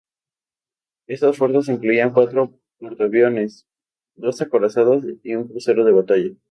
[1.05, 3.67] Estas fuerzas, incluían cuatro portaviones,
[4.15, 6.31] dos acorazados y un crucero de batalla.